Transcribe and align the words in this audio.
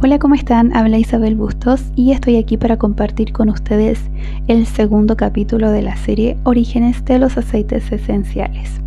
Hola, 0.00 0.20
¿cómo 0.20 0.36
están? 0.36 0.76
Habla 0.76 0.96
Isabel 0.96 1.34
Bustos 1.34 1.82
y 1.96 2.12
estoy 2.12 2.36
aquí 2.36 2.56
para 2.56 2.76
compartir 2.76 3.32
con 3.32 3.48
ustedes 3.48 3.98
el 4.46 4.64
segundo 4.64 5.16
capítulo 5.16 5.72
de 5.72 5.82
la 5.82 5.96
serie 5.96 6.36
Orígenes 6.44 7.04
de 7.04 7.18
los 7.18 7.36
aceites 7.36 7.90
esenciales. 7.90 8.80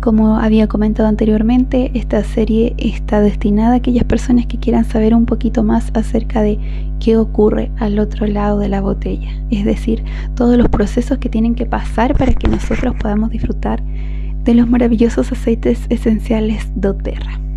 Como 0.00 0.38
había 0.38 0.66
comentado 0.66 1.10
anteriormente, 1.10 1.90
esta 1.92 2.24
serie 2.24 2.74
está 2.78 3.20
destinada 3.20 3.74
a 3.74 3.76
aquellas 3.76 4.04
personas 4.04 4.46
que 4.46 4.58
quieran 4.58 4.86
saber 4.86 5.14
un 5.14 5.26
poquito 5.26 5.62
más 5.62 5.90
acerca 5.92 6.40
de 6.40 6.58
qué 7.00 7.18
ocurre 7.18 7.70
al 7.78 7.98
otro 7.98 8.26
lado 8.26 8.60
de 8.60 8.70
la 8.70 8.80
botella, 8.80 9.28
es 9.50 9.66
decir, 9.66 10.02
todos 10.36 10.56
los 10.56 10.70
procesos 10.70 11.18
que 11.18 11.28
tienen 11.28 11.54
que 11.54 11.66
pasar 11.66 12.16
para 12.16 12.32
que 12.32 12.48
nosotros 12.48 12.94
podamos 12.98 13.28
disfrutar 13.28 13.82
de 13.82 14.54
los 14.54 14.66
maravillosos 14.66 15.32
aceites 15.32 15.84
esenciales 15.90 16.66
doTERRA. 16.74 17.49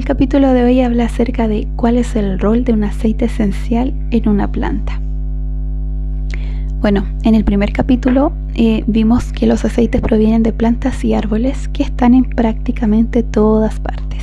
El 0.00 0.06
capítulo 0.06 0.54
de 0.54 0.64
hoy 0.64 0.80
habla 0.80 1.04
acerca 1.04 1.46
de 1.46 1.68
cuál 1.76 1.98
es 1.98 2.16
el 2.16 2.38
rol 2.38 2.64
de 2.64 2.72
un 2.72 2.84
aceite 2.84 3.26
esencial 3.26 3.92
en 4.10 4.30
una 4.30 4.50
planta. 4.50 4.98
Bueno, 6.80 7.04
en 7.22 7.34
el 7.34 7.44
primer 7.44 7.74
capítulo 7.74 8.32
eh, 8.54 8.82
vimos 8.86 9.30
que 9.30 9.46
los 9.46 9.62
aceites 9.62 10.00
provienen 10.00 10.42
de 10.42 10.54
plantas 10.54 11.04
y 11.04 11.12
árboles 11.12 11.68
que 11.68 11.82
están 11.82 12.14
en 12.14 12.24
prácticamente 12.24 13.22
todas 13.22 13.78
partes. 13.78 14.22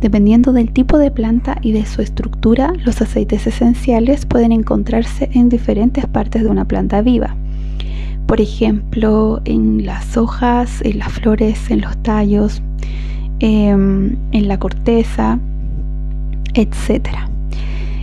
Dependiendo 0.00 0.52
del 0.52 0.72
tipo 0.72 0.98
de 0.98 1.12
planta 1.12 1.56
y 1.62 1.70
de 1.70 1.86
su 1.86 2.02
estructura, 2.02 2.72
los 2.84 3.00
aceites 3.00 3.46
esenciales 3.46 4.26
pueden 4.26 4.50
encontrarse 4.50 5.30
en 5.34 5.50
diferentes 5.50 6.04
partes 6.08 6.42
de 6.42 6.48
una 6.48 6.64
planta 6.64 7.00
viva. 7.00 7.36
Por 8.26 8.40
ejemplo, 8.40 9.40
en 9.44 9.86
las 9.86 10.16
hojas, 10.16 10.82
en 10.82 10.98
las 10.98 11.12
flores, 11.12 11.70
en 11.70 11.80
los 11.80 11.96
tallos, 11.98 12.60
Em, 13.46 14.16
en 14.32 14.48
la 14.48 14.58
corteza, 14.58 15.38
etc. 16.54 17.10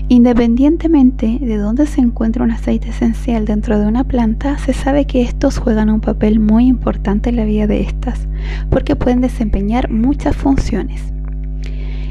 Independientemente 0.08 1.40
de 1.42 1.58
dónde 1.58 1.88
se 1.88 2.00
encuentra 2.00 2.44
un 2.44 2.52
aceite 2.52 2.90
esencial 2.90 3.46
dentro 3.46 3.80
de 3.80 3.88
una 3.88 4.04
planta, 4.04 4.60
se 4.60 4.74
sabe 4.74 5.06
que 5.06 5.24
estos 5.24 5.58
juegan 5.58 5.90
un 5.90 6.00
papel 6.00 6.40
muy 6.40 6.68
importante 6.68 7.32
en 7.32 7.38
la 7.38 7.46
vida 7.46 7.66
de 7.66 7.82
estas, 7.82 8.28
porque 8.70 8.96
pueden 8.96 9.22
desempeñar 9.22 9.90
muchas 9.90 10.36
funciones. 10.36 11.02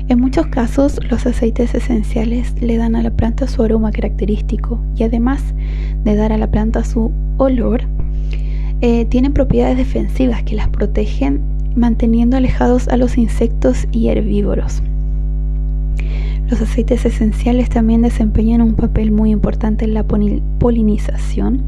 En 0.08 0.18
muchos 0.18 0.48
casos, 0.48 0.98
los 1.08 1.24
aceites 1.24 1.72
esenciales 1.72 2.60
le 2.60 2.78
dan 2.78 2.96
a 2.96 3.02
la 3.04 3.12
planta 3.12 3.46
su 3.46 3.62
aroma 3.62 3.92
característico 3.92 4.80
y 4.96 5.04
además 5.04 5.54
de 6.02 6.16
dar 6.16 6.32
a 6.32 6.36
la 6.36 6.50
planta 6.50 6.82
su 6.82 7.12
olor, 7.36 7.82
eh, 8.80 9.04
tienen 9.04 9.32
propiedades 9.32 9.76
defensivas 9.76 10.42
que 10.42 10.56
las 10.56 10.66
protegen 10.66 11.49
manteniendo 11.74 12.36
alejados 12.36 12.88
a 12.88 12.96
los 12.96 13.18
insectos 13.18 13.86
y 13.92 14.08
herbívoros. 14.08 14.82
Los 16.48 16.60
aceites 16.60 17.04
esenciales 17.04 17.68
también 17.68 18.02
desempeñan 18.02 18.60
un 18.60 18.74
papel 18.74 19.12
muy 19.12 19.30
importante 19.30 19.84
en 19.84 19.94
la 19.94 20.04
polinización 20.04 21.62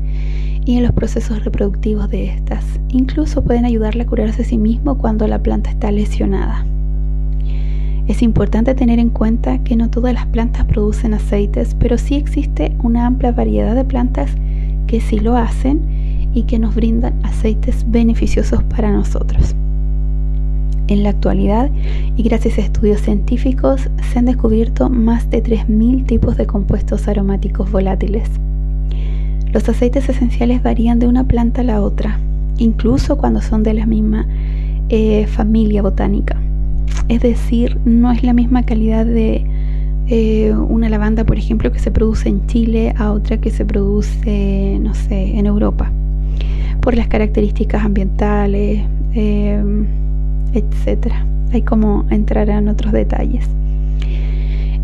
y 0.65 0.77
en 0.77 0.83
los 0.83 0.93
procesos 0.93 1.45
reproductivos 1.45 2.11
de 2.11 2.27
estas. 2.27 2.65
Incluso 2.89 3.45
pueden 3.45 3.65
ayudarle 3.65 4.03
a 4.03 4.07
curarse 4.07 4.43
a 4.43 4.45
sí 4.45 4.59
mismo 4.59 4.99
cuando 4.99 5.29
la 5.29 5.41
planta 5.41 5.71
está 5.71 5.93
lesionada. 5.93 6.67
Es 8.09 8.23
importante 8.23 8.75
tener 8.75 8.99
en 8.99 9.11
cuenta 9.11 9.63
que 9.63 9.77
no 9.77 9.89
todas 9.89 10.15
las 10.15 10.27
plantas 10.27 10.65
producen 10.65 11.15
aceites, 11.15 11.77
pero 11.79 11.97
sí 11.97 12.17
existe 12.17 12.77
una 12.83 13.07
amplia 13.07 13.31
variedad 13.31 13.77
de 13.77 13.85
plantas 13.85 14.33
que 14.89 15.01
sí 15.01 15.21
lo 15.21 15.37
hacen 15.37 16.31
y 16.35 16.43
que 16.43 16.59
nos 16.59 16.75
brindan 16.75 17.15
aceites 17.23 17.85
beneficiosos 17.89 18.65
para 18.65 18.91
nosotros. 18.91 19.55
En 20.93 21.05
la 21.05 21.09
actualidad, 21.09 21.71
y 22.19 22.23
gracias 22.23 22.59
a 22.59 22.61
estudios 22.61 23.01
científicos, 23.01 23.89
se 24.13 24.19
han 24.19 24.27
descubierto 24.27 24.91
más 24.91 25.31
de 25.31 25.43
3.000 25.43 26.05
tipos 26.05 26.37
de 26.37 26.47
compuestos 26.47 27.09
aromáticos 27.09 27.73
volátiles. 27.73 28.29
Los 29.55 29.67
aceites 29.71 30.11
esenciales 30.11 30.63
varían 30.63 30.99
de 30.99 31.07
una 31.07 31.25
planta 31.25 31.63
a 31.63 31.65
la 31.65 31.81
otra, 31.81 32.21
incluso 32.59 33.17
cuando 33.17 33.41
son 33.41 33.63
de 33.63 33.73
la 33.73 33.87
misma 33.87 34.27
eh, 34.91 35.27
familia 35.29 35.81
botánica. 35.81 36.37
Es 37.09 37.23
decir, 37.23 37.79
no 37.87 38.13
es 38.13 38.23
la 38.23 38.35
misma 38.35 38.63
calidad 38.65 39.07
de 39.07 39.47
eh, 40.09 40.53
una 40.53 40.91
lavanda, 40.91 41.25
por 41.25 41.39
ejemplo, 41.39 41.73
que 41.73 41.79
se 41.79 41.91
produce 41.91 42.29
en 42.29 42.47
Chile 42.49 42.93
a 42.99 43.13
otra 43.13 43.41
que 43.41 43.49
se 43.49 43.65
produce, 43.65 44.79
no 44.79 44.93
sé, 44.93 45.39
en 45.39 45.47
Europa, 45.47 45.91
por 46.83 46.95
las 46.95 47.09
características 47.09 47.83
ambientales. 47.83 48.85
Eh, 49.15 49.65
etcétera. 50.53 51.27
Hay 51.53 51.63
como 51.63 52.07
entrar 52.11 52.49
en 52.49 52.69
otros 52.69 52.93
detalles. 52.93 53.49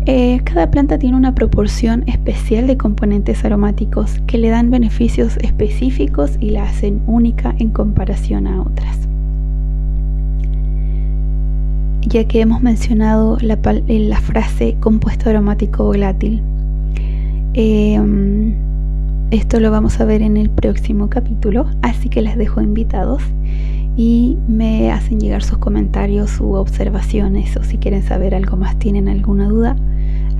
Eh, 0.05 0.41
cada 0.43 0.71
planta 0.71 0.97
tiene 0.97 1.17
una 1.17 1.35
proporción 1.35 2.03
especial 2.07 2.65
de 2.65 2.77
componentes 2.77 3.45
aromáticos 3.45 4.19
que 4.25 4.37
le 4.37 4.49
dan 4.49 4.71
beneficios 4.71 5.37
específicos 5.37 6.31
y 6.39 6.49
la 6.49 6.63
hacen 6.63 7.01
única 7.05 7.53
en 7.59 7.69
comparación 7.69 8.47
a 8.47 8.61
otras. 8.61 9.07
Ya 12.01 12.23
que 12.23 12.41
hemos 12.41 12.63
mencionado 12.63 13.37
la, 13.41 13.59
la 13.87 14.19
frase 14.19 14.77
compuesto 14.79 15.29
aromático 15.29 15.83
volátil, 15.83 16.41
em, 17.53 18.55
esto 19.29 19.59
lo 19.59 19.69
vamos 19.69 19.99
a 19.99 20.05
ver 20.05 20.23
en 20.23 20.37
el 20.37 20.49
próximo 20.49 21.07
capítulo, 21.09 21.67
así 21.83 22.09
que 22.09 22.23
les 22.23 22.35
dejo 22.35 22.61
invitados 22.61 23.21
y 23.95 24.37
me 24.47 24.91
hacen 24.91 25.19
llegar 25.19 25.43
sus 25.43 25.57
comentarios 25.57 26.39
u 26.39 26.53
observaciones 26.53 27.55
o 27.57 27.63
si 27.63 27.77
quieren 27.77 28.03
saber 28.03 28.35
algo 28.35 28.57
más, 28.57 28.77
tienen 28.79 29.07
alguna 29.07 29.47
duda, 29.49 29.75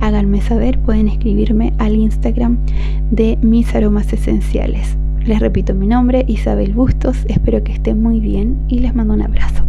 háganme 0.00 0.40
saber, 0.40 0.78
pueden 0.78 1.08
escribirme 1.08 1.72
al 1.78 1.94
Instagram 1.94 2.58
de 3.10 3.38
mis 3.42 3.74
aromas 3.74 4.12
esenciales. 4.12 4.96
Les 5.24 5.40
repito 5.40 5.74
mi 5.74 5.86
nombre, 5.86 6.24
Isabel 6.26 6.72
Bustos, 6.72 7.24
espero 7.28 7.62
que 7.62 7.72
estén 7.72 8.02
muy 8.02 8.20
bien 8.20 8.64
y 8.68 8.78
les 8.78 8.94
mando 8.94 9.14
un 9.14 9.22
abrazo. 9.22 9.64